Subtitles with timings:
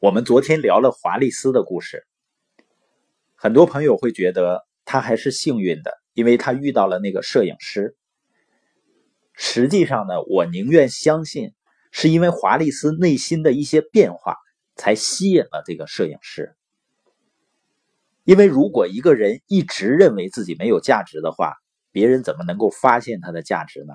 [0.00, 2.06] 我们昨天聊了华丽丝的故事，
[3.34, 7.94] 很多朋友会觉得他还是幸运的，因为他遇到了那个摄影师。
[9.34, 11.52] 实际上呢，我宁愿相信
[11.92, 14.36] 是因为华丽丝内心的一些变化
[14.74, 16.56] 才吸引了这个摄影师。
[18.24, 21.56] 因为如果一个人一直认为自己没有价值的话，
[21.92, 23.92] 别人怎么能够发现他的价值呢？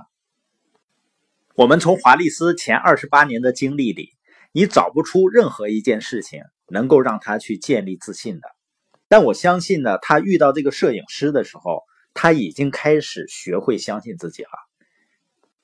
[1.55, 4.11] 我们从华丽丝前二十八年的经历里，
[4.55, 8.47] 你找不出任何一件事情能够让他去建立自信的。
[9.09, 11.83] 但我相信呢，他遇到这个摄影师的时候，
[12.13, 14.49] 他已经开始学会相信自己了。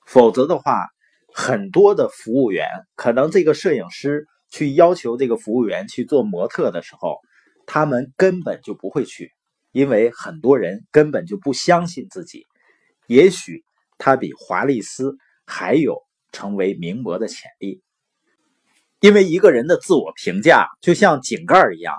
[0.04, 0.88] 否则的话，
[1.32, 7.16] 很多的服务员可能这个摄影师去要求这个服务员去做模特的时候，
[7.66, 9.32] 他们根本就不会去，
[9.72, 12.46] 因为很多人根本就不相信自己。
[13.06, 13.64] 也许
[13.96, 15.16] 他比华丽丝。
[15.44, 15.98] 还有
[16.30, 17.82] 成为名模的潜力，
[19.02, 21.96] 因为一个人的自我评价就像井盖一样，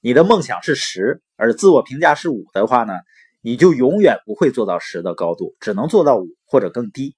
[0.00, 2.94] 你的梦想是十，而自我评价是五的话呢，
[3.40, 7.14] 你就永远不会做到十的高度，只能做到五或者更低，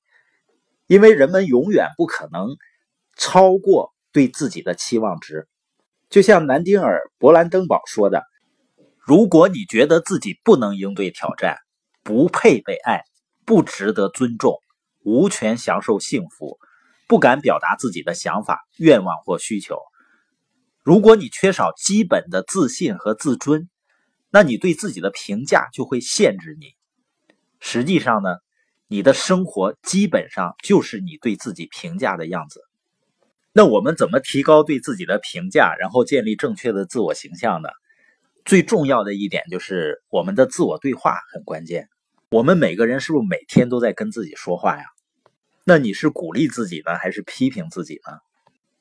[0.87, 2.59] 因为人们永远不可能
[3.17, 5.49] 超过对自己的期望值。
[6.11, 8.23] 就像南丁尔·勃兰登堡说的
[9.01, 11.57] ：“如果你觉得自己不能应对挑战，
[12.03, 13.01] 不配被爱，
[13.47, 14.59] 不值得尊重。”
[15.05, 16.59] 无权享受幸福，
[17.07, 19.79] 不敢表达自己的想法、愿望或需求。
[20.83, 23.69] 如果你缺少基本的自信和自尊，
[24.31, 26.75] 那你对自己的评价就会限制你。
[27.61, 28.31] 实际上呢，
[28.89, 32.61] 你的生活基本上就是你对自己评价的样子。
[33.53, 37.69] 那我们怎么提高对自己的评价，然后建立正确的自我形象呢？
[38.45, 41.89] 最重要的一点就是我们的自我对话很关键。
[42.31, 44.85] 我们每个人是不是每天都在跟自己说话呀？
[45.65, 48.19] 那你是鼓励自己呢，还是批评自己呢？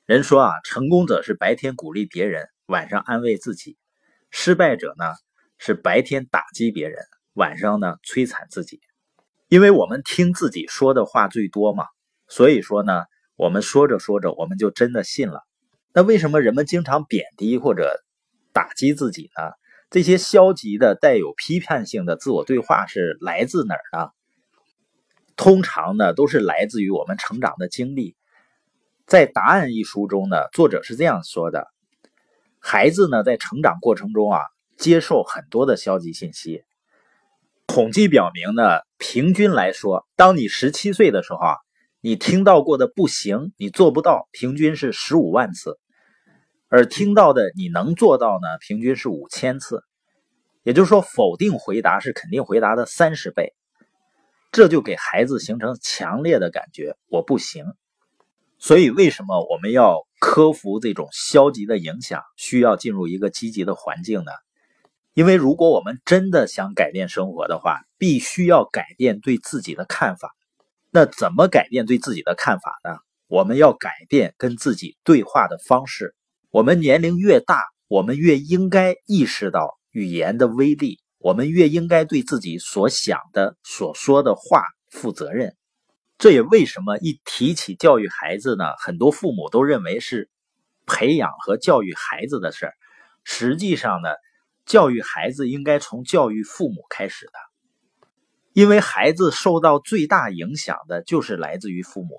[0.07, 3.77] 人说啊，成功者是白天鼓励别人，晚上安慰自己；
[4.31, 5.05] 失败者呢，
[5.59, 8.81] 是白天打击别人，晚上呢摧残自己。
[9.47, 11.85] 因为我们听自己说的话最多嘛，
[12.27, 13.03] 所以说呢，
[13.35, 15.43] 我们说着说着，我们就真的信了。
[15.93, 18.01] 那为什么人们经常贬低或者
[18.53, 19.51] 打击自己呢？
[19.91, 24.09] 这些消极的、带有批判性的自我对话是来自哪儿呢？
[25.41, 28.15] 通常呢，都是来自于我们成长的经历。
[29.07, 31.65] 在《答案》一书中呢，作者是这样说的：
[32.59, 34.39] 孩子呢，在成长过程中啊，
[34.77, 36.61] 接受很多的消极信息。
[37.65, 41.55] 统计表明呢，平均来说，当你十七岁的时候啊，
[42.01, 45.79] 你听到过的“不行”，你做不到，平均是十五万次。
[46.67, 48.47] 而听到的你能做到呢？
[48.59, 49.83] 平均是五千次，
[50.61, 53.55] 也就是说，否定回答是肯定回答的三十倍，
[54.51, 57.65] 这就给孩子形成强烈的感觉，我不行。
[58.59, 64.31] 所以，为什么我们要克服这种消极的影响，需要进入一个积极的环境呢？
[65.13, 70.31] 因为如果我们真的想改变生活的话，必须要改变对自己的看法。
[70.89, 72.97] 那怎么改变对自己的看法呢？
[73.27, 76.15] 我们要改变跟自己对话的方式。
[76.49, 85.55] 我们年龄越大，我们越应该意识到语言的威力，我们越应该对自己所想的、所说的话负责任。
[86.17, 90.29] 这也为什么一提起教育孩子呢，很多父母都认为是
[90.85, 92.73] 培养和教育孩子的事儿。
[93.23, 94.09] 实际上呢，
[94.65, 97.33] 教育孩子应该从教育父母开始的，
[98.53, 102.15] 因为孩子受到最大影响的就是来自于父母，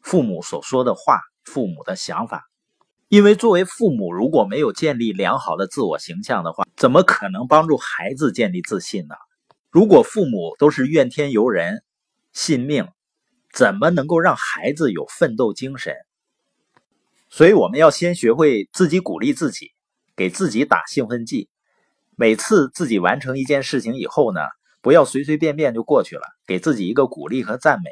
[0.00, 2.44] 父母所说的话，父母的想法。
[3.08, 9.16] 因为作为父母，如果没有建立良好的自我形象的话，怎么可能帮助孩子建立自信呢？
[9.68, 11.82] 如果父母都是怨天尤人、
[12.32, 12.86] 信命，
[13.52, 15.96] 怎么能够让孩子有奋斗精神？
[17.28, 19.72] 所以我们要先学会自己鼓励自己，
[20.14, 21.50] 给自己打兴奋剂。
[22.14, 24.40] 每次自己完成一件事情以后呢，
[24.80, 27.90] 不要随随便便就过去了，给自己一个鼓励和赞美。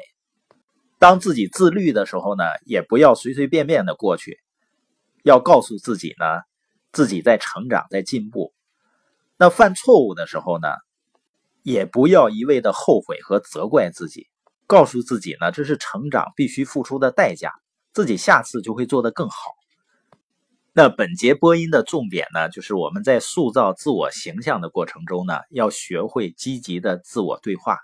[0.97, 4.39] 当自己自律的时候呢，也不要随随便便的过去。
[5.23, 6.25] 要告诉自己呢，
[6.93, 8.53] 自己在成长，在进步。
[9.37, 10.67] 那犯错误的时候呢，
[11.61, 14.27] 也不要一味的后悔和责怪自己，
[14.65, 17.51] 告诉自己呢，这是成长必须付出的代价，
[17.93, 19.35] 自己下次就会做得更好。
[20.73, 27.77] 那本节播音的重点呢，就是我们在塑造自我形象的过程中呢，要学会积极的自我对话。